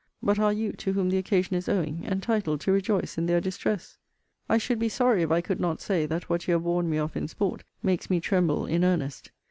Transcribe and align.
But 0.23 0.39
are 0.39 0.51
you, 0.51 0.71
to 0.71 0.93
whom 0.93 1.11
the 1.11 1.19
occasion 1.19 1.55
is 1.55 1.69
owing, 1.69 2.05
entitled 2.05 2.59
to 2.61 2.71
rejoice 2.71 3.19
in 3.19 3.27
their 3.27 3.39
distress? 3.39 3.99
I 4.49 4.57
should 4.57 4.79
be 4.79 4.89
sorry, 4.89 5.21
if 5.21 5.29
I 5.29 5.41
could 5.41 5.59
not 5.59 5.79
say, 5.79 6.07
that 6.07 6.27
what 6.27 6.47
you 6.47 6.55
have 6.55 6.63
warned 6.63 6.89
me 6.89 6.97
of 6.97 7.15
in 7.15 7.27
sport, 7.27 7.63
makes 7.83 8.09
me 8.09 8.19
tremble 8.19 8.65
in 8.65 8.83
earnest. 8.83 9.29